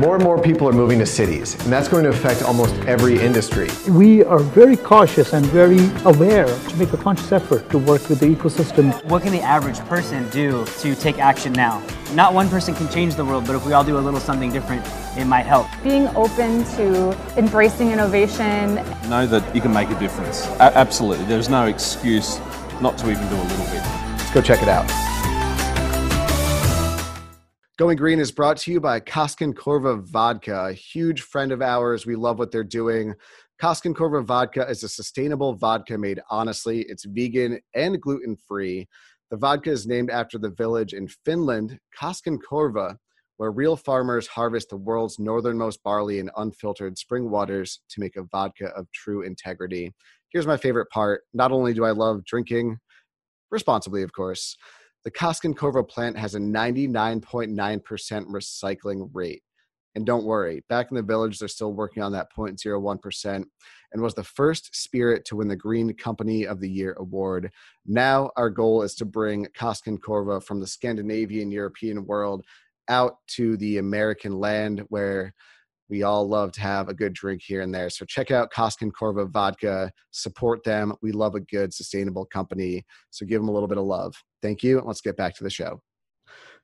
[0.00, 3.20] More and more people are moving to cities, and that's going to affect almost every
[3.20, 3.68] industry.
[3.86, 8.18] We are very cautious and very aware to make a conscious effort to work with
[8.18, 8.94] the ecosystem.
[9.04, 11.82] What can the average person do to take action now?
[12.14, 14.50] Not one person can change the world, but if we all do a little something
[14.50, 14.86] different,
[15.18, 15.66] it might help.
[15.82, 18.76] Being open to embracing innovation.
[19.10, 20.46] Know that you can make a difference.
[20.60, 21.26] A- absolutely.
[21.26, 22.38] There's no excuse
[22.80, 23.84] not to even do a little bit.
[24.16, 24.90] Let's go check it out.
[27.80, 32.04] Going Green is brought to you by Koskenkorva Korva Vodka, a huge friend of ours.
[32.04, 33.14] We love what they're doing.
[33.58, 36.82] Koskenkorva Korva Vodka is a sustainable vodka made honestly.
[36.90, 38.86] It's vegan and gluten free.
[39.30, 42.96] The vodka is named after the village in Finland, Koskin Korva,
[43.38, 48.24] where real farmers harvest the world's northernmost barley in unfiltered spring waters to make a
[48.24, 49.90] vodka of true integrity.
[50.28, 51.22] Here's my favorite part.
[51.32, 52.76] Not only do I love drinking,
[53.50, 54.54] responsibly, of course,
[55.04, 57.80] the Koskenkorva plant has a 99.9%
[58.26, 59.42] recycling rate.
[59.96, 63.44] And don't worry, back in the village, they're still working on that 0.01%
[63.92, 67.50] and was the first spirit to win the Green Company of the Year award.
[67.86, 72.44] Now, our goal is to bring Koskenkorva from the Scandinavian European world
[72.88, 75.34] out to the American land where
[75.90, 77.90] we all love to have a good drink here and there.
[77.90, 79.90] So check out Koskenkorva Vodka.
[80.12, 80.94] Support them.
[81.02, 82.84] We love a good, sustainable company.
[83.10, 84.14] So give them a little bit of love.
[84.40, 84.78] Thank you.
[84.78, 85.82] And Let's get back to the show.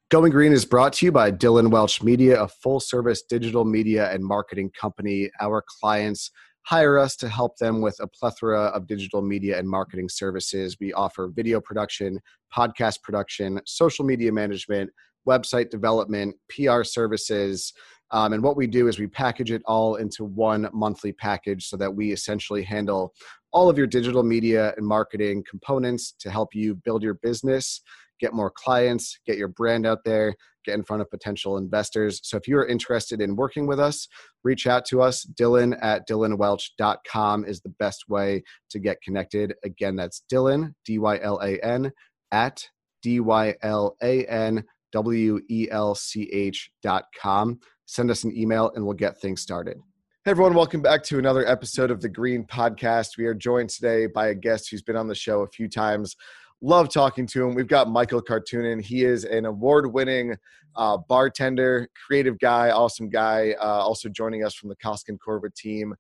[0.09, 4.09] Going Green is brought to you by Dylan Welch Media, a full service digital media
[4.13, 5.29] and marketing company.
[5.41, 6.31] Our clients
[6.63, 10.77] hire us to help them with a plethora of digital media and marketing services.
[10.81, 12.21] We offer video production,
[12.57, 14.91] podcast production, social media management,
[15.27, 17.73] website development, PR services.
[18.11, 21.77] Um, and what we do is we package it all into one monthly package so
[21.77, 23.13] that we essentially handle
[23.53, 27.81] all of your digital media and marketing components to help you build your business,
[28.21, 30.35] get more clients, get your brand out there,
[30.65, 32.21] get in front of potential investors.
[32.23, 34.09] So if you're interested in working with us,
[34.45, 35.25] reach out to us.
[35.41, 39.55] Dylan at dylanwelch.com is the best way to get connected.
[39.65, 41.93] Again, that's Dylan, D Y L A N,
[42.33, 42.69] at
[43.03, 48.37] D Y L A N W E L C H dot com send us an
[48.37, 49.79] email and we'll get things started.
[50.25, 53.17] Hey everyone, welcome back to another episode of the Green Podcast.
[53.17, 56.17] We are joined today by a guest who's been on the show a few times.
[56.61, 57.55] Love talking to him.
[57.55, 58.83] We've got Mikael Karttunen.
[58.83, 60.37] He is an award-winning
[60.75, 63.55] uh, bartender, creative guy, awesome guy.
[63.61, 65.95] Uh, also joining us from the Koskenkorva team,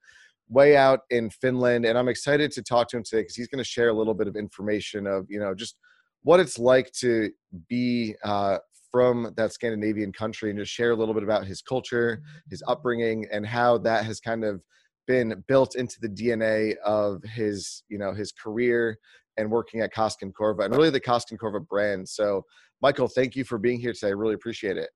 [0.49, 1.85] way out in Finland.
[1.85, 4.15] And I'm excited to talk to him today because he's going to share a little
[4.15, 5.77] bit of information of you know just
[6.25, 7.31] what it's like to
[7.69, 8.59] be uh,
[8.91, 12.51] from that Scandinavian country and just share a little bit about his culture, mm-hmm.
[12.51, 14.63] his upbringing, and how that has kind of
[15.07, 18.99] been built into the DNA of his, you know, his career
[19.37, 19.91] and working at
[20.23, 22.09] and Corva and really the Koskenkorva brand.
[22.09, 22.43] So,
[22.83, 24.09] Mikael, thank you for being here today.
[24.09, 24.91] I really appreciate it.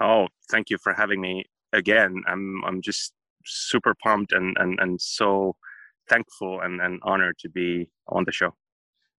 [0.00, 2.22] Oh, thank you for having me again.
[2.26, 3.12] I'm I'm just
[3.44, 5.56] super pumped and and and so
[6.08, 8.54] thankful and, and honored to be on the show.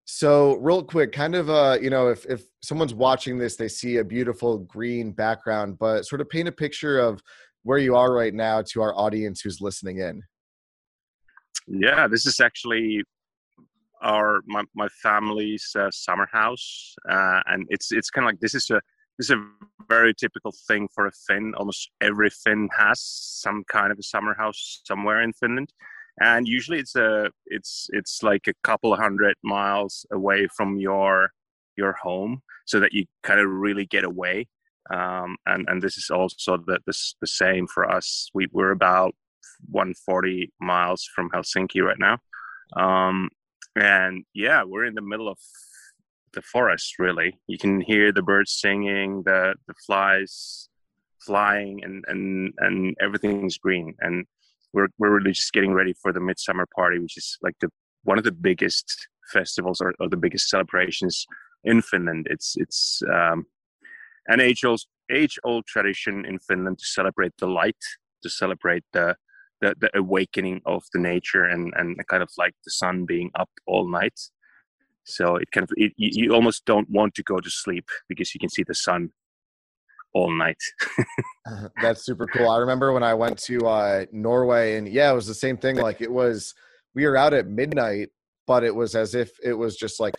[0.08, 3.96] So, real quick, kind of, uh, you know, if if someone's watching this, they see
[3.96, 7.20] a beautiful green background, but sort of paint a picture of
[7.64, 10.22] where you are right now to our audience who's listening in.
[11.66, 13.02] Yeah, this is actually
[14.00, 18.54] our my my family's uh, summer house, uh, and it's it's kind of like this
[18.54, 18.80] is a
[19.18, 19.44] this is a
[19.88, 21.52] very typical thing for a Finn.
[21.56, 25.72] Almost every Finn has some kind of a summer house somewhere in Finland
[26.20, 31.30] and usually it's a it's it's like a couple hundred miles away from your
[31.76, 34.46] your home so that you kind of really get away.
[34.90, 38.30] Um, and and this is also the, the, the same for us.
[38.34, 39.14] We, we're about
[39.70, 42.18] 140 miles from helsinki right now.
[42.76, 43.30] Um,
[43.76, 45.38] and yeah we're in the middle of
[46.32, 47.38] the forest really.
[47.46, 50.68] You can hear the birds singing the the flies
[51.20, 53.94] flying and and and everything's green.
[54.00, 54.26] And
[54.76, 57.70] we're we're really just getting ready for the midsummer party, which is like the
[58.04, 61.26] one of the biggest festivals or, or the biggest celebrations
[61.64, 62.26] in Finland.
[62.30, 63.46] It's it's um,
[64.28, 67.82] an age old age old tradition in Finland to celebrate the light,
[68.22, 69.16] to celebrate the
[69.62, 73.50] the, the awakening of the nature and and kind of like the sun being up
[73.66, 74.18] all night.
[75.04, 78.40] So it kind of it, you almost don't want to go to sleep because you
[78.40, 79.10] can see the sun
[80.16, 80.56] all night.
[81.82, 82.48] That's super cool.
[82.48, 85.76] I remember when I went to uh, Norway, and yeah, it was the same thing.
[85.76, 86.54] Like it was,
[86.94, 88.08] we were out at midnight,
[88.46, 90.14] but it was as if it was just like,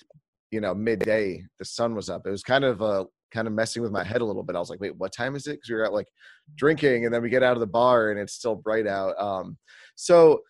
[0.52, 1.44] you know, midday.
[1.58, 2.28] The sun was up.
[2.28, 4.56] It was kind of uh, kind of messing with my head a little bit.
[4.56, 5.54] I was like, wait, what time is it?
[5.54, 6.08] Because we were out like
[6.56, 9.20] drinking, and then we get out of the bar, and it's still bright out.
[9.20, 9.58] Um,
[9.96, 10.42] so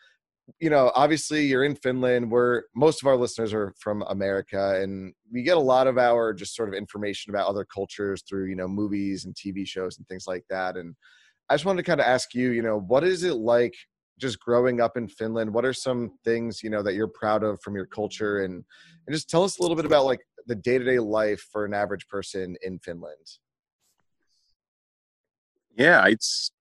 [0.60, 2.32] you know, obviously you're in Finland.
[2.32, 6.34] Where most of our listeners are from America, and we get a lot of our
[6.34, 10.08] just sort of information about other cultures through you know movies and TV shows and
[10.08, 10.78] things like that.
[10.78, 10.96] And
[11.50, 13.74] I just wanted to kind of ask you, you know, what is it like
[14.20, 15.54] just growing up in Finland?
[15.54, 18.64] What are some things you know that you're proud of from your culture, and
[19.08, 21.66] and just tell us a little bit about like the day to day life for
[21.66, 23.16] an average person in Finland.
[25.78, 26.52] Yeah, it's.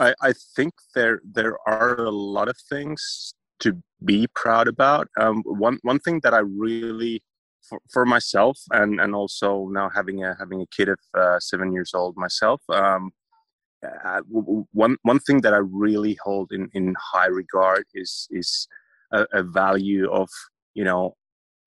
[0.00, 5.08] I, I think there there are a lot of things to be proud about.
[5.18, 7.22] Um, one one thing that I really
[7.62, 11.72] for, for, myself and and also now having a having a kid of uh, seven
[11.72, 12.60] years old myself.
[12.68, 13.12] Um,
[13.86, 14.20] uh,
[14.72, 18.66] one one thing that I really hold in in high regard is is
[19.12, 20.28] a, a value of
[20.74, 21.14] you know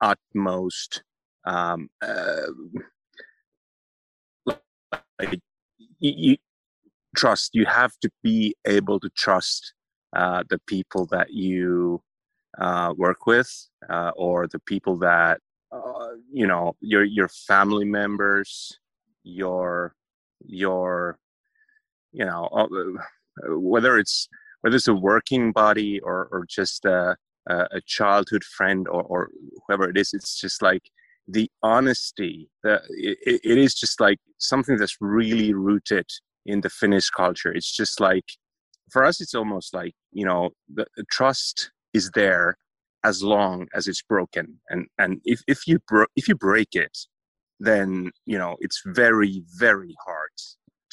[0.02, 1.04] utmost
[1.46, 2.48] um, uh,
[5.20, 5.40] like
[6.00, 6.38] you,
[7.16, 9.74] trust you have to be able to trust
[10.16, 12.02] uh, the people that you
[12.58, 13.52] uh, work with
[13.90, 15.40] uh, or the people that
[15.72, 18.80] uh, you know your your family members
[19.24, 19.94] your
[20.46, 21.18] your
[22.14, 22.68] you know uh,
[23.58, 24.30] whether it's
[24.62, 29.30] whether it's a working body or or just a, a childhood friend or, or
[29.68, 30.84] whoever it is it's just like
[31.28, 36.08] the honesty the, it, it is just like something that's really rooted
[36.46, 37.52] in the Finnish culture.
[37.52, 38.26] It's just like
[38.92, 42.58] for us, it's almost like you know the, the trust is there
[43.04, 46.98] as long as it's broken, and and if if you bro- if you break it,
[47.60, 50.32] then you know it's very very hard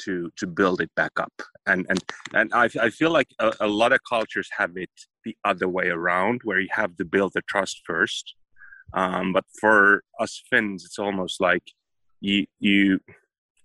[0.05, 1.33] to to build it back up.
[1.67, 2.01] And and
[2.35, 4.91] and I I feel like a, a lot of cultures have it
[5.25, 8.35] the other way around, where you have to build the trust first.
[8.95, 11.63] Um, but for us Finns, it's almost like
[12.21, 13.01] you you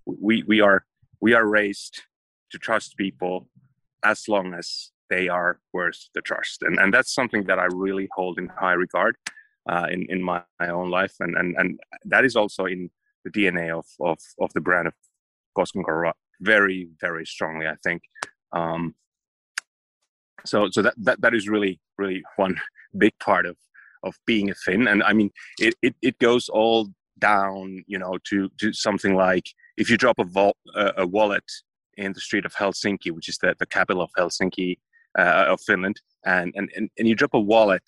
[0.06, 0.86] we we are
[1.22, 2.04] we are raised
[2.52, 3.48] to trust people
[4.04, 6.62] as long as they are worth the trust.
[6.62, 9.16] And and that's something that i really hold in high regard
[9.70, 11.16] uh, in in my, my, own life.
[11.20, 12.90] And and and that is also in
[13.24, 14.94] the dna of of of the brand of
[15.58, 18.02] Koskenkorva very very strongly i think.
[18.54, 18.96] Um
[20.46, 22.60] so so that that, that is really really one
[22.98, 23.58] big part of
[24.04, 24.88] of being a Finn.
[24.88, 26.90] And i mean it, it it goes all
[27.20, 31.44] down you know to to something like if you drop a, vault, uh, a wallet
[31.98, 34.78] in the street of Helsinki, which is the, the capital of Helsinki
[35.18, 37.84] uh, of Finland, and, and, and, and you drop a wallet,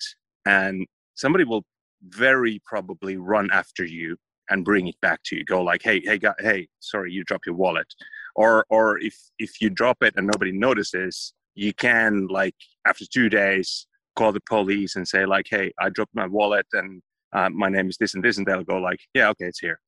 [0.46, 1.64] and somebody will
[2.02, 4.16] very probably run after you
[4.50, 5.44] and bring it back to you.
[5.44, 7.86] Go like, hey, hey, guy, hey, sorry, you dropped your wallet.
[8.34, 12.54] Or or if if you drop it and nobody notices, you can like
[12.86, 17.02] after two days call the police and say like, hey, I dropped my wallet and
[17.32, 19.80] uh, my name is this and this, and they'll go like, yeah, okay, it's here.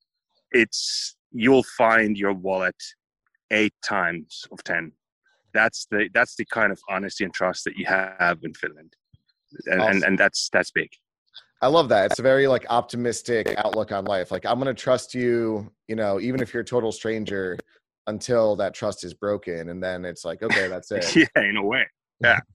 [0.53, 2.77] It's you'll find your wallet
[3.51, 4.93] eight times of 10
[5.53, 8.95] that's the that's the kind of honesty and trust that you have in finland.
[9.67, 9.93] And awesome.
[9.93, 10.91] and, and that's that's big.
[11.61, 12.11] I love that.
[12.11, 14.31] It's a very like optimistic outlook on life.
[14.31, 17.59] Like i'm going to trust you you know even if you're a total stranger
[18.09, 21.17] until that trust is broken and then it's like okay that's it.
[21.17, 21.87] Yeah in a way.
[22.21, 22.39] Yeah.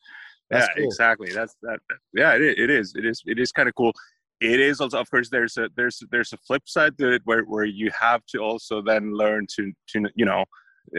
[0.50, 0.85] Yeah cool.
[0.85, 1.30] exactly.
[1.33, 2.94] That's that, that yeah it is, it is.
[2.95, 3.91] It is it is kind of cool
[4.39, 7.44] it is also of course there's a there's there's a flip side to it where
[7.44, 10.45] where you have to also then learn to to you know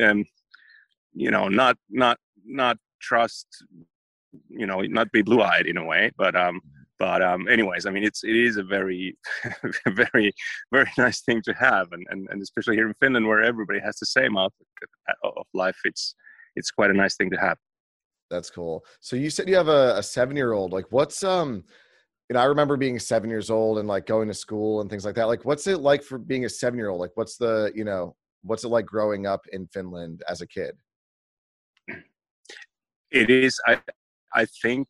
[0.02, 0.25] um
[1.14, 3.46] you know not not not trust
[4.49, 6.61] you know not be blue eyed in a way but um
[6.99, 9.17] but um anyways i mean it's it is a very
[9.88, 10.32] very
[10.73, 13.96] very nice thing to have and, and and especially here in finland where everybody has
[13.98, 14.69] the same outlook
[15.22, 16.15] of life it's
[16.58, 17.56] it's quite a nice thing to have.
[18.31, 18.84] That's cool.
[19.01, 21.65] So you said you have a, a seven year old like what's um
[22.29, 25.05] you know, I remember being seven years old and like going to school and things
[25.05, 25.29] like that.
[25.29, 27.01] Like, what's it like for being a seven year old?
[27.01, 30.77] Like, what's the, you know, what's it like growing up in Finland as a kid?
[33.11, 33.58] It is.
[33.67, 33.81] I,
[34.35, 34.89] I think,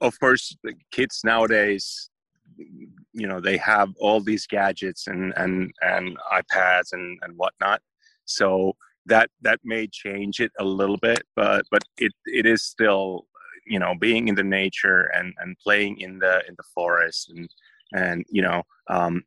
[0.00, 2.08] of course, the kids nowadays,
[2.56, 7.82] you know, they have all these gadgets and and and iPads and and whatnot.
[8.24, 8.72] So
[9.04, 13.26] that that may change it a little bit, but but it it is still
[13.66, 17.48] you know being in the nature and and playing in the in the forest and
[17.94, 19.22] and you know um,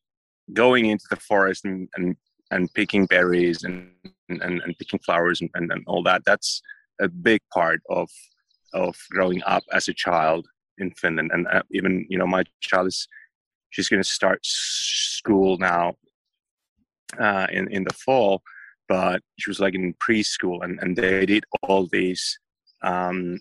[0.54, 2.16] going into the forest and and,
[2.52, 3.92] and picking berries and
[4.30, 6.62] and, and picking flowers and, and, and all that that's
[7.02, 8.10] a big part of
[8.74, 10.46] of growing up as a child
[10.78, 11.32] in Finland.
[11.34, 13.08] And uh, even you know my child is
[13.70, 15.96] she's going to start school now
[17.20, 18.42] uh, in in the fall
[18.88, 22.40] but she was like in preschool and, and they did all these
[22.84, 23.40] um,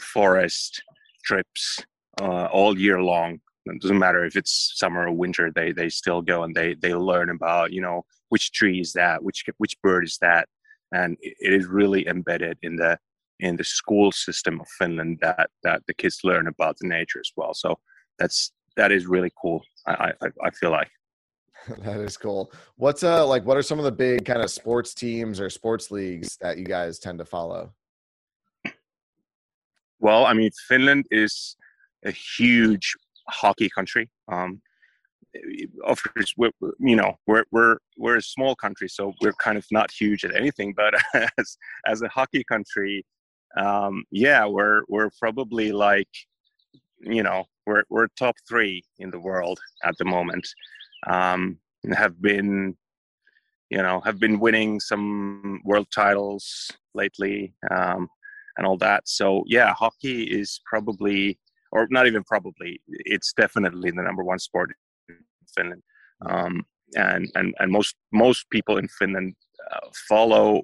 [0.00, 0.82] forest
[1.24, 1.84] trips
[2.20, 3.40] uh, all year long.
[3.66, 5.52] It doesn't matter if it's summer or winter.
[5.54, 9.22] They they still go and they they learn about you know which tree is that,
[9.22, 10.48] which which bird is that,
[10.92, 12.98] and it is really embedded in the
[13.38, 17.30] in the school system of Finland that that the kids learn about the nature as
[17.36, 17.54] well.
[17.54, 17.78] So
[18.18, 19.62] that's that is really cool.
[19.86, 20.90] I I, I feel like
[21.78, 22.52] that is cool.
[22.76, 23.44] What's uh like?
[23.44, 26.64] What are some of the big kind of sports teams or sports leagues that you
[26.64, 27.72] guys tend to follow?
[30.02, 31.56] Well, I mean, Finland is
[32.04, 32.92] a huge
[33.28, 34.10] hockey country.
[34.26, 34.60] Um,
[35.84, 39.64] of course, we're, you know, we're we're we're a small country, so we're kind of
[39.70, 40.74] not huge at anything.
[40.74, 40.94] But
[41.38, 41.56] as
[41.86, 43.06] as a hockey country,
[43.56, 46.10] um, yeah, we're we're probably like,
[46.98, 50.48] you know, we're we're top three in the world at the moment.
[51.06, 51.58] Um,
[51.94, 52.76] have been,
[53.70, 58.08] you know, have been winning some world titles lately, um,
[58.56, 59.08] and all that.
[59.08, 61.38] So yeah, hockey is probably,
[61.70, 64.72] or not even probably, it's definitely the number one sport
[65.08, 65.16] in
[65.54, 65.82] Finland.
[66.26, 69.34] Um, and and and most most people in Finland
[69.72, 70.62] uh, follow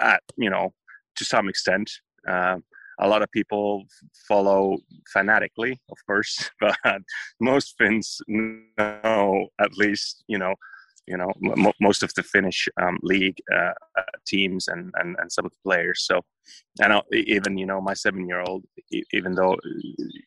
[0.00, 0.72] at you know
[1.16, 1.90] to some extent.
[2.28, 2.58] Uh,
[3.00, 3.84] a lot of people
[4.28, 4.78] follow
[5.12, 6.76] fanatically, of course, but
[7.40, 10.54] most Finns know at least you know
[11.06, 15.30] you know m- most of the Finnish um, league uh, uh, teams and, and and
[15.30, 16.04] some of the players.
[16.04, 16.20] So,
[16.80, 18.64] and even you know my seven year old,
[19.12, 19.56] even though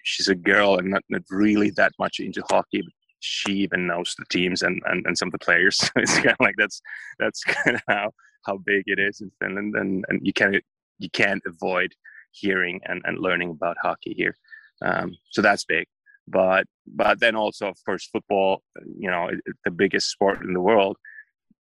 [0.04, 2.84] she's a girl and not, not really that much into hockey,
[3.20, 5.90] she even knows the teams and, and, and some of the players.
[5.96, 6.82] it's kind of like that's
[7.20, 8.12] that's kind of how
[8.46, 10.64] how big it is in Finland, and and you can't
[11.00, 11.94] you can't avoid
[12.32, 14.36] hearing and, and learning about hockey here.
[14.82, 15.88] Um, so that's big.
[16.28, 18.62] But but then also of course football,
[18.98, 19.30] you know,
[19.64, 20.98] the biggest sport in the world.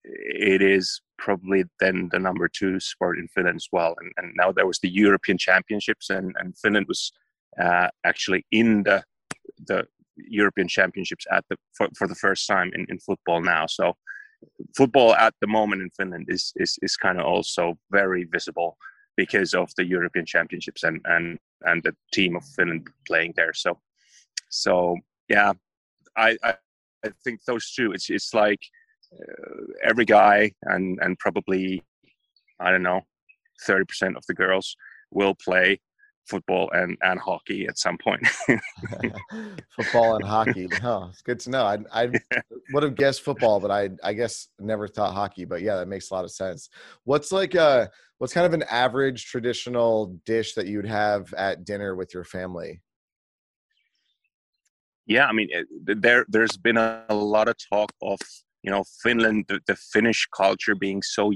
[0.03, 3.95] It is probably then the number two sport in Finland as well.
[3.99, 7.11] And, and now there was the European Championships, and, and Finland was
[7.61, 9.03] uh, actually in the
[9.67, 13.65] the European Championships at the for, for the first time in, in football now.
[13.67, 13.95] So
[14.75, 18.77] football at the moment in Finland is is, is kind of also very visible
[19.15, 23.53] because of the European Championships and and and the team of Finland playing there.
[23.53, 23.79] So
[24.49, 24.95] so
[25.29, 25.53] yeah,
[26.15, 26.55] I I,
[27.05, 27.91] I think those two.
[27.91, 28.59] It's it's like
[29.13, 31.83] uh, every guy and and probably
[32.59, 33.01] I don't know
[33.65, 34.75] thirty percent of the girls
[35.11, 35.79] will play
[36.27, 38.25] football and, and hockey at some point.
[39.75, 40.67] football and hockey.
[40.83, 41.63] Oh, it's good to know.
[41.63, 42.09] I, I
[42.73, 45.45] would have guessed football, but I I guess never thought hockey.
[45.45, 46.69] But yeah, that makes a lot of sense.
[47.03, 47.87] What's like uh
[48.17, 52.81] what's kind of an average traditional dish that you'd have at dinner with your family?
[55.07, 55.49] Yeah, I mean,
[55.85, 58.19] there there's been a, a lot of talk of
[58.63, 61.31] you know Finland, the, the Finnish culture being so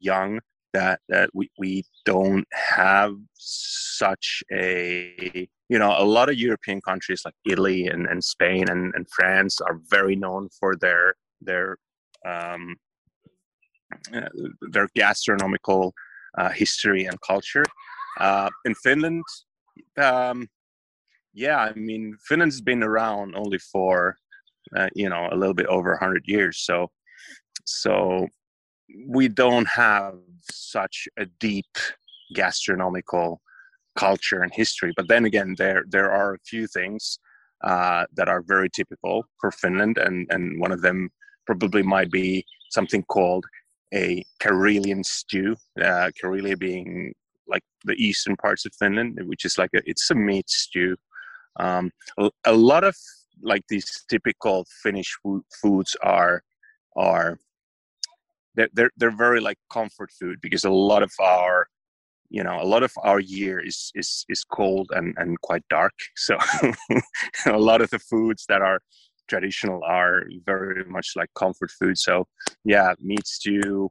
[0.00, 0.40] young
[0.74, 7.22] that that we, we don't have such a you know a lot of european countries
[7.24, 11.78] like italy and, and spain and, and france are very known for their their
[12.26, 12.76] um,
[14.14, 14.28] uh,
[14.72, 15.92] their gastronomical
[16.38, 17.64] uh, history and culture.
[18.18, 19.22] Uh, in finland
[19.98, 20.48] um,
[21.34, 24.16] yeah i mean finland's been around only for
[24.76, 26.90] uh, you know a little bit over 100 years so
[27.64, 28.26] so
[29.08, 30.14] we don't have
[30.50, 31.66] such a deep
[32.34, 33.40] gastronomical
[33.96, 34.92] culture and history.
[34.96, 37.18] But then again, there there are a few things
[37.62, 41.10] uh, that are very typical for Finland, and and one of them
[41.46, 43.44] probably might be something called
[43.92, 45.56] a Karelian stew.
[45.80, 47.12] Uh, Karelia being
[47.46, 50.96] like the eastern parts of Finland, which is like a it's a meat stew.
[51.60, 51.90] Um,
[52.46, 52.96] a, lot of
[53.42, 55.16] like these typical Finnish
[55.62, 56.42] foods are
[56.96, 57.38] are
[58.54, 61.66] they're, they're, they're very like comfort food because a lot of our
[62.30, 65.92] you know a lot of our year is is is cold and and quite dark.
[66.16, 66.36] So
[67.46, 68.80] a lot of the foods that are
[69.28, 71.98] traditional are very much like comfort food.
[71.98, 72.26] So
[72.64, 73.90] yeah meat stew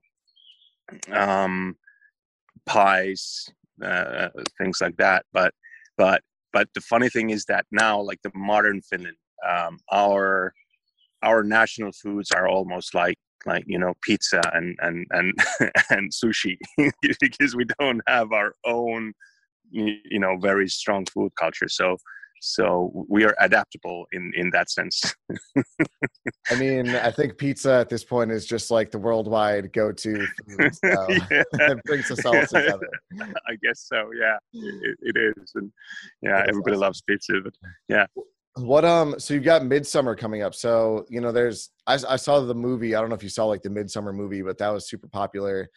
[1.11, 1.75] um
[2.65, 3.49] pies
[3.83, 5.25] uh, things like that.
[5.31, 5.53] But
[5.97, 6.21] but
[6.53, 9.17] but the funny thing is that now like the modern finland
[9.47, 10.53] um our
[11.23, 15.33] our national foods are almost like like you know pizza and and and
[15.89, 16.57] and sushi
[17.19, 19.13] because we don't have our own
[19.73, 21.67] you know very strong food culture.
[21.67, 21.97] So
[22.43, 25.01] so we are adaptable in in that sense
[26.49, 30.75] i mean i think pizza at this point is just like the worldwide go-to food
[30.83, 31.43] so yeah.
[31.53, 32.89] it brings us all together
[33.47, 35.71] i guess so yeah it, it is and
[36.21, 36.81] yeah everybody awesome.
[36.81, 37.53] loves pizza but
[37.87, 38.05] yeah
[38.55, 39.19] what um?
[39.19, 40.53] So you've got Midsummer coming up.
[40.53, 42.93] So you know, there's I, I saw the movie.
[42.93, 45.69] I don't know if you saw like the Midsummer movie, but that was super popular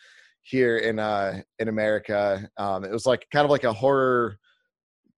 [0.42, 2.46] here in uh in America.
[2.58, 4.38] Um, it was like kind of like a horror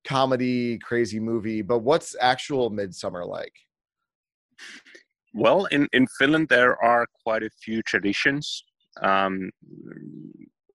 [0.07, 1.63] comedy crazy movie.
[1.63, 3.55] But what's actual Midsummer like?
[5.35, 8.65] Well, in in Finland there are quite a few traditions.
[9.03, 9.51] Um,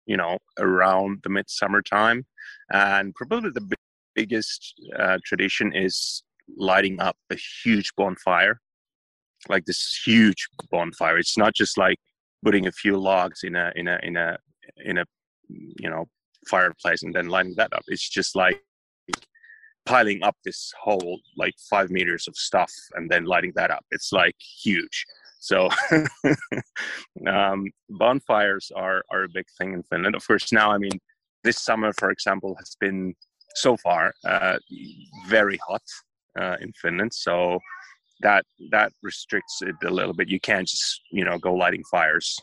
[0.05, 2.25] you know around the midsummer time
[2.71, 3.75] and probably the
[4.15, 6.23] biggest uh, tradition is
[6.57, 8.59] lighting up a huge bonfire
[9.49, 11.97] like this huge bonfire it's not just like
[12.43, 14.37] putting a few logs in a in a in a
[14.85, 15.05] in a
[15.49, 16.05] you know
[16.47, 18.61] fireplace and then lighting that up it's just like
[19.85, 24.11] piling up this whole like five meters of stuff and then lighting that up it's
[24.11, 25.05] like huge
[25.43, 25.67] so
[27.27, 30.15] um, bonfires are are a big thing in Finland.
[30.15, 30.97] Of course, now I mean,
[31.43, 33.13] this summer, for example, has been
[33.55, 34.57] so far uh,
[35.27, 35.83] very hot
[36.39, 37.13] uh, in Finland.
[37.13, 37.59] So
[38.21, 40.29] that that restricts it a little bit.
[40.29, 42.39] You can't just you know go lighting fires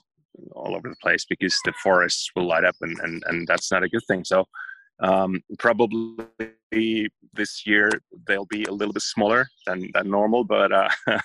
[0.53, 3.83] all over the place because the forests will light up, and and, and that's not
[3.83, 4.25] a good thing.
[4.25, 4.47] So
[5.03, 7.91] um, probably this year
[8.27, 10.89] they'll be a little bit smaller than, than normal, but uh,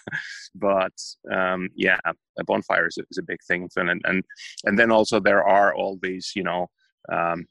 [0.55, 0.93] but
[1.31, 1.99] um, yeah,
[2.39, 4.23] a bonfire is a, is a, big thing in Finland, and
[4.63, 6.67] and then also there are all these you know
[7.11, 7.45] um,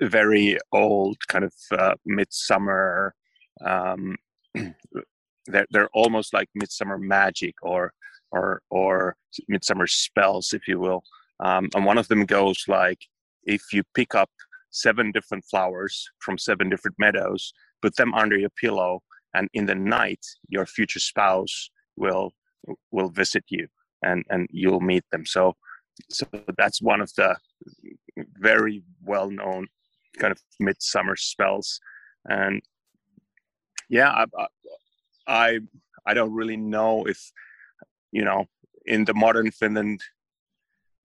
[0.00, 3.14] very old kind of uh, midsummer.
[3.64, 4.16] Um,
[5.46, 7.92] they're they're almost like midsummer magic or
[8.30, 9.16] or or
[9.48, 11.02] midsummer spells, if you will.
[11.40, 13.00] Um, and one of them goes like
[13.44, 14.30] if you pick up
[14.76, 17.52] seven different flowers from seven different meadows,
[17.82, 19.00] put them under your pillow,
[19.34, 22.32] and in the night your future spouse will
[22.90, 23.66] will visit you
[24.02, 25.24] and and you'll meet them.
[25.26, 25.54] So
[26.10, 26.26] so
[26.58, 27.36] that's one of the
[28.38, 29.66] very well known
[30.18, 31.80] kind of midsummer spells,
[32.28, 32.62] and
[33.88, 34.46] yeah, I,
[35.26, 35.60] I
[36.06, 37.20] I don't really know if
[38.12, 38.44] you know
[38.84, 40.00] in the modern Finland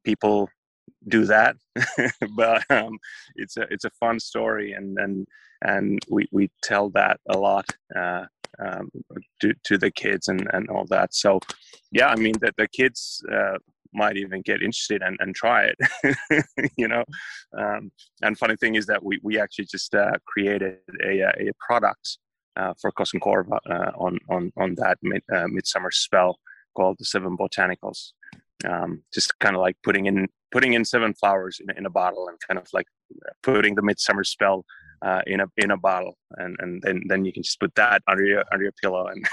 [0.03, 0.49] people
[1.07, 1.55] do that.
[2.35, 2.97] But um,
[3.35, 5.27] it's a it's a fun story and and
[5.63, 7.65] and we we tell that a lot
[7.95, 8.25] uh,
[8.59, 8.89] um,
[9.41, 11.13] to to the kids and and all that.
[11.13, 11.39] So
[11.91, 13.57] yeah i mean that the kids uh,
[13.93, 16.45] might even get interested and, and try it
[16.77, 17.03] you know?
[17.57, 17.91] Um,
[18.21, 22.17] and funny thing is that we we actually just uh, created a a product
[22.55, 26.39] uh, for Koskenkorva uh, on on on that mid, uh, midsummer spell
[26.75, 28.13] called the Seven Botanicals
[28.65, 32.27] um, just kind of like putting in putting in seven flowers in, in a bottle
[32.27, 32.87] and kind of like
[33.43, 34.65] putting the midsummer spell
[35.03, 38.03] uh, in a in a bottle, and and then then you can just put that
[38.07, 39.25] under your under your pillow and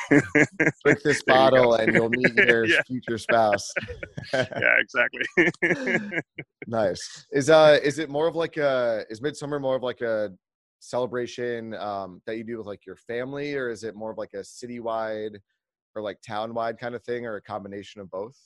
[0.85, 2.81] drink this bottle, you and you'll meet your yeah.
[2.87, 3.71] future spouse.
[4.33, 5.23] yeah, exactly.
[6.67, 7.27] nice.
[7.33, 10.31] Is uh is it more of like a is midsummer more of like a
[10.81, 14.35] celebration um, that you do with like your family, or is it more of like
[14.35, 15.37] a citywide
[15.95, 18.37] or like town-wide kind of thing, or a combination of both?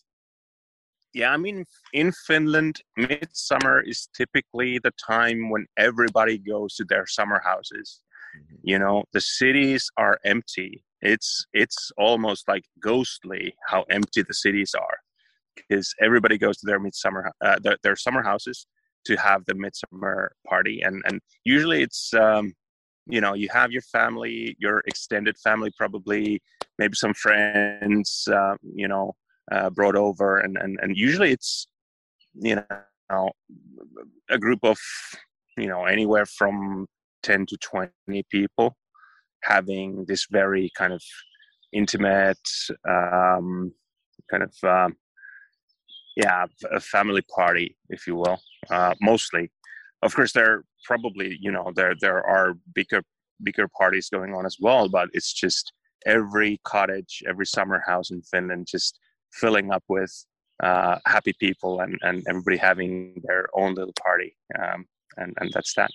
[1.14, 7.06] Yeah, I mean, in Finland, midsummer is typically the time when everybody goes to their
[7.06, 8.00] summer houses.
[8.36, 8.56] Mm-hmm.
[8.62, 10.84] You know, the cities are empty.
[11.02, 14.98] It's it's almost like ghostly how empty the cities are,
[15.56, 18.66] because everybody goes to their midsummer uh, their, their summer houses
[19.06, 22.54] to have the midsummer party, and and usually it's um,
[23.06, 26.40] you know you have your family, your extended family, probably
[26.78, 29.14] maybe some friends, uh, you know
[29.50, 31.66] uh, brought over, and, and and usually it's
[32.34, 32.62] you
[33.10, 33.30] know
[34.30, 34.78] a group of
[35.56, 36.86] you know anywhere from
[37.22, 37.90] 10 to 20
[38.30, 38.76] people
[39.42, 41.02] having this very kind of
[41.72, 42.38] intimate
[42.88, 43.72] um,
[44.30, 44.96] kind of um,
[46.16, 49.50] yeah a family party if you will uh, mostly.
[50.02, 53.02] Of course there probably you know there there are bigger
[53.42, 55.72] bigger parties going on as well but it's just
[56.06, 58.98] every cottage every summer house in finland just
[59.32, 60.12] filling up with
[60.62, 64.36] uh, happy people and, and everybody having their own little party.
[64.58, 65.90] Um, and, and that's that.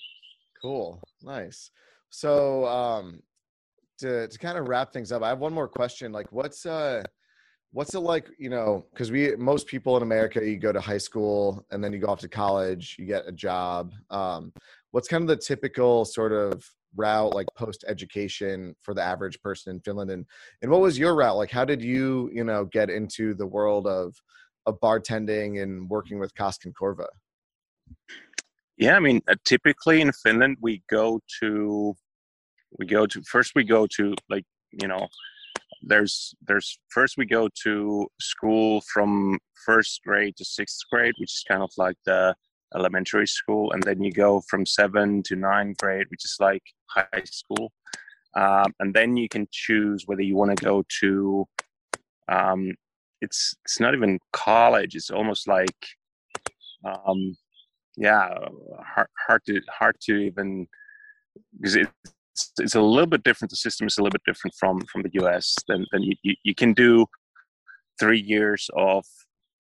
[0.62, 1.02] Cool.
[1.24, 1.72] Nice.
[2.10, 3.22] So, um,
[4.00, 6.12] to, to kind of wrap things up, I have one more question.
[6.12, 7.04] Like what's, uh,
[7.72, 10.98] what's it like, you know, cause we, most people in America, you go to high
[10.98, 13.94] school and then you go off to college, you get a job.
[14.10, 14.54] Um,
[14.92, 19.76] what's kind of the typical sort of route like post education for the average person
[19.76, 20.26] in Finland and
[20.62, 21.38] and what was your route?
[21.38, 24.16] Like how did you you know get into the world of
[24.66, 27.08] of bartending and working with Koskenkorva
[28.78, 31.96] yeah i mean uh, typically in Finland we go to
[32.80, 35.08] we go to first we go to like you know
[35.82, 41.44] there's there's first we go to school from first grade to sixth grade which is
[41.48, 42.36] kind of like the
[42.76, 47.24] elementary school, and then you go from seven to nine grade, which is like high
[47.26, 47.72] school.
[48.36, 51.46] Um, and then you can choose whether you want to go to.
[52.30, 52.74] Um,
[53.22, 54.96] it's it's not even college.
[54.96, 55.76] It's almost like,
[56.86, 57.36] um,
[57.96, 58.30] yeah,
[58.86, 60.68] hard, hard to hard to even
[61.60, 63.50] because it's it's a little bit different.
[63.50, 65.56] The system is a little bit different from from the U.S.
[65.68, 67.08] Then then you, you, you can do
[68.00, 69.06] three years of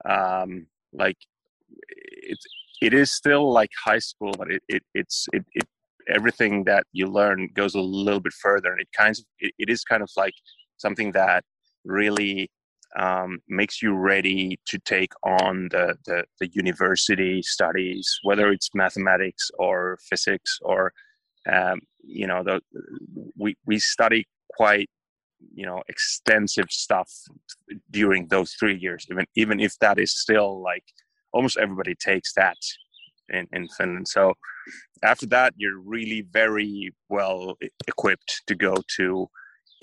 [0.08, 1.18] um, like
[1.90, 2.46] it's
[2.82, 5.68] it is still like high school, but it, it it's it, it
[6.10, 9.70] everything that you learn goes a little bit further, and it kind of it, it
[9.70, 10.34] is kind of like
[10.78, 11.44] something that
[11.84, 12.50] really
[12.98, 19.52] um, makes you ready to take on the, the, the university studies, whether it's mathematics
[19.60, 20.94] or physics or
[21.52, 22.62] um, you know the,
[23.38, 24.90] we we study quite
[25.54, 27.10] you know extensive stuff
[27.92, 30.84] during those three years even even if that is still like
[31.38, 32.58] almost everybody takes that
[33.30, 34.08] in, in finland.
[34.08, 34.34] So
[35.04, 36.74] after that you're really very
[37.10, 37.40] well
[37.88, 39.30] equipped to go to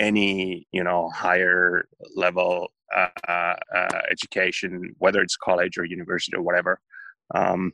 [0.08, 1.86] any you know higher
[2.24, 6.80] level uh, uh, education whether it's college or university or whatever.
[7.34, 7.72] Um,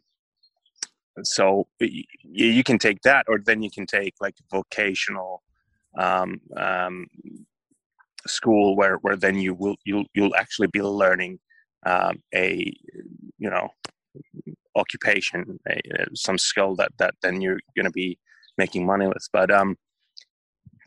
[1.23, 5.43] so you can take that or then you can take like vocational
[5.99, 7.07] um, um,
[8.27, 11.39] school where where then you will you'll you'll actually be learning
[11.87, 12.73] um, a
[13.39, 13.69] you know
[14.75, 15.81] occupation a,
[16.15, 18.19] some skill that that then you're going to be
[18.59, 19.77] making money with but um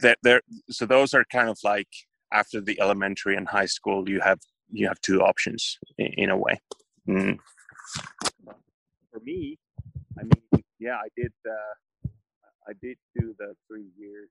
[0.01, 1.87] there there so those are kind of like
[2.31, 4.39] after the elementary and high school you have
[4.71, 6.59] you have two options in, in a way
[7.07, 7.37] mm.
[9.11, 9.57] for me
[10.19, 12.07] i mean yeah i did uh,
[12.67, 14.29] i did do the three years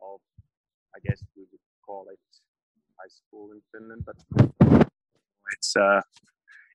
[0.00, 0.20] of
[0.94, 2.18] i guess we would call it
[3.02, 4.91] high school in Finland, but
[5.54, 6.00] it's uh,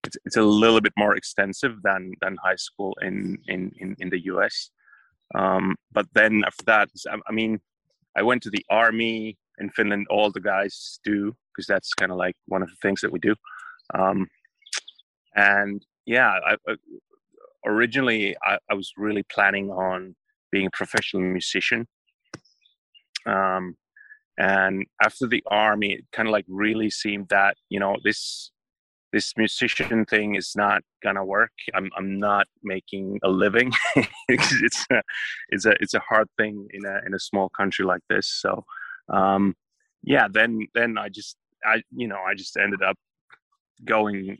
[0.04, 4.10] it's it's a little bit more extensive than than high school in in in, in
[4.10, 4.72] the U.S.
[5.36, 6.90] Um, but then after that,
[7.28, 7.60] I mean,
[8.16, 10.08] I went to the army in Finland.
[10.10, 13.20] All the guys do because that's kind of like one of the things that we
[13.20, 13.36] do.
[13.94, 14.28] Um,
[15.36, 16.76] and yeah, I, I,
[17.66, 20.16] originally I, I, was really planning on
[20.52, 21.88] being a professional musician.
[23.26, 23.76] Um,
[24.38, 28.52] and after the army it kind of like really seemed that you know this
[29.18, 31.56] this musician thing is not gonna work.
[31.74, 33.72] I'm i'm not making a living.
[34.30, 35.02] It's a,
[35.54, 38.28] it's a it's a hard thing in a in a small country like this.
[38.44, 38.52] So
[39.20, 39.44] um
[40.14, 41.34] yeah then then i just
[41.74, 42.98] i you know i just ended up
[43.94, 44.38] going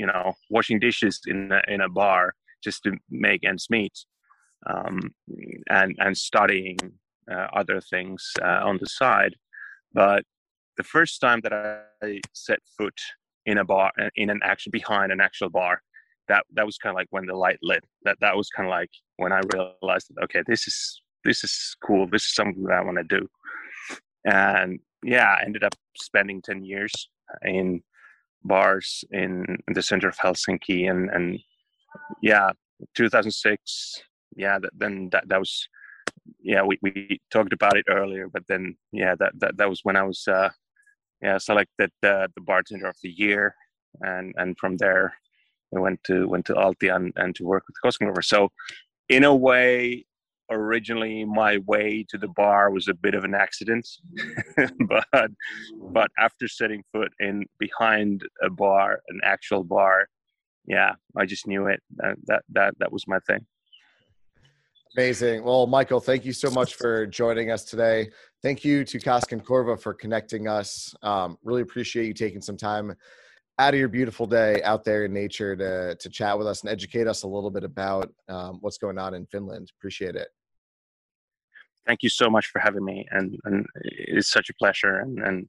[0.00, 0.24] you know
[0.54, 2.22] washing dishes in a, in a bar
[2.66, 3.96] just to make ends meet
[4.72, 4.96] um
[5.78, 6.78] and and studying
[7.34, 9.34] uh, other things uh, on the side.
[10.00, 10.22] But
[10.76, 11.54] the first time that
[12.02, 13.00] I set foot
[13.46, 15.80] in a bar, uh, in an actual behind an actual bar,
[16.28, 17.84] that that was kind of like when the light lit.
[18.04, 21.76] That that was kind of like when I realized that okay, this is this is
[21.84, 22.06] cool.
[22.10, 23.28] This is something that I want to do.
[24.24, 26.92] And yeah, I ended up spending ten years
[27.42, 27.82] in
[28.44, 31.38] bars in, in the center of Helsinki, and and
[32.22, 32.50] yeah,
[32.94, 34.02] 2006.
[34.36, 35.68] Yeah, that, then that that was
[36.40, 39.96] yeah, we, we talked about it earlier, but then yeah, that that, that was when
[39.96, 40.50] I was uh,
[41.24, 43.54] yeah selected uh, the bartender of the year,
[44.00, 45.14] and and from there
[45.74, 48.22] I went to went to Altia and, and to work with Koskenkorva.
[48.24, 48.50] So
[49.08, 50.06] in a way,
[50.50, 53.88] originally my way to the bar was a bit of an accident,
[54.88, 55.30] but
[55.80, 60.08] but after setting foot in behind a bar, an actual bar,
[60.66, 61.82] yeah, I just knew it.
[61.96, 63.46] That that, that was my thing.
[64.96, 65.42] Amazing.
[65.42, 68.10] Well, Mikael, thank you so much for joining us today.
[68.42, 70.94] Thank you to Koskenkorva for connecting us.
[71.02, 72.94] Um, really appreciate you taking some time
[73.58, 76.70] out of your beautiful day out there in nature to to chat with us and
[76.70, 79.72] educate us a little bit about um, what's going on in Finland.
[79.78, 80.28] Appreciate it.
[81.86, 85.48] Thank you so much for having me, and and it's such a pleasure, and and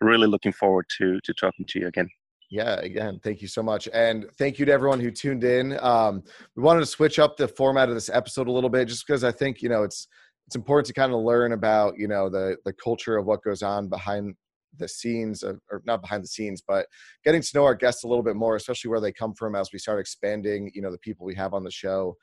[0.00, 2.08] really looking forward to to talking to you again
[2.50, 5.78] yeah again thank you so much and thank you to everyone who tuned in.
[5.80, 6.22] Um,
[6.56, 9.24] we wanted to switch up the format of this episode a little bit just because
[9.24, 10.08] i think you know it's
[10.46, 13.62] it's important to kind of learn about you know the the culture of what goes
[13.62, 14.34] on behind
[14.76, 16.86] the scenes of, or not behind the scenes but
[17.24, 19.70] getting to know our guests a little bit more especially where they come from as
[19.72, 22.16] we start expanding you know the people we have on the show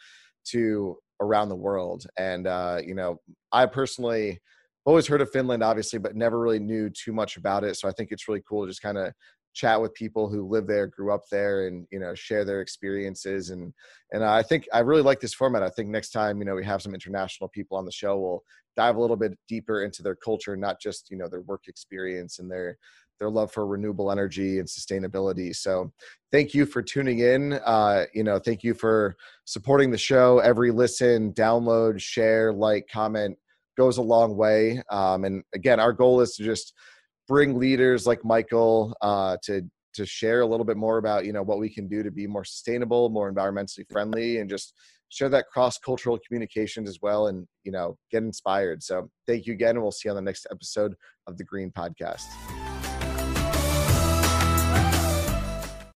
[0.43, 2.05] to around the world.
[2.17, 3.17] And uh, you know
[3.51, 4.39] i personally
[4.85, 7.77] always heard of finland obviously but never really knew too much about it.
[7.77, 9.13] So i think it's really cool to just kind of
[9.53, 13.49] chat with people who live there grew up there and you know share their experiences.
[13.49, 13.73] And
[14.11, 15.63] and i think i really like this format.
[15.63, 18.43] I think next time you know we have some international people on the show we'll
[18.75, 22.39] dive a little bit deeper into their culture not just you know their work experience
[22.39, 22.77] and their
[23.19, 25.55] their love for renewable energy and sustainability.
[25.55, 25.93] So
[26.31, 27.53] thank you for tuning in.
[27.53, 30.39] Uh, you know thank you for supporting the show.
[30.39, 33.37] Every listen download share like comment
[33.77, 34.81] goes a long way.
[34.89, 36.73] Um, and again our goal is to just
[37.31, 39.61] bring leaders like Mikael uh, to
[39.93, 42.27] to share a little bit more about you know what we can do to be
[42.27, 44.73] more sustainable, more environmentally friendly, and just
[45.07, 48.83] share that cross cultural communications as well, and you know get inspired.
[48.83, 50.93] So thank you again, and we'll see you on the next episode
[51.25, 52.27] of the Green Podcast.